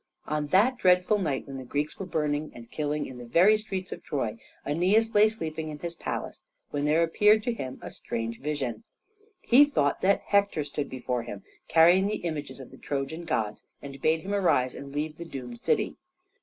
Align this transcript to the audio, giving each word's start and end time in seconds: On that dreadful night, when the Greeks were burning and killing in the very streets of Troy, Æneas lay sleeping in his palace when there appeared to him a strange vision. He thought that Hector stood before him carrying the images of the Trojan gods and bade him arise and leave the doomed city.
On 0.25 0.47
that 0.47 0.79
dreadful 0.79 1.19
night, 1.19 1.45
when 1.45 1.57
the 1.57 1.63
Greeks 1.63 1.99
were 1.99 2.07
burning 2.07 2.51
and 2.55 2.71
killing 2.71 3.05
in 3.05 3.19
the 3.19 3.23
very 3.27 3.55
streets 3.55 3.91
of 3.91 4.01
Troy, 4.01 4.35
Æneas 4.65 5.13
lay 5.13 5.29
sleeping 5.29 5.69
in 5.69 5.77
his 5.77 5.93
palace 5.93 6.41
when 6.71 6.85
there 6.85 7.03
appeared 7.03 7.43
to 7.43 7.53
him 7.53 7.77
a 7.83 7.91
strange 7.91 8.39
vision. 8.41 8.83
He 9.41 9.63
thought 9.63 10.01
that 10.01 10.21
Hector 10.21 10.63
stood 10.63 10.89
before 10.89 11.21
him 11.21 11.43
carrying 11.67 12.07
the 12.07 12.15
images 12.23 12.59
of 12.59 12.71
the 12.71 12.77
Trojan 12.77 13.25
gods 13.25 13.61
and 13.79 14.01
bade 14.01 14.21
him 14.21 14.33
arise 14.33 14.73
and 14.73 14.91
leave 14.91 15.17
the 15.17 15.23
doomed 15.25 15.59
city. 15.59 15.97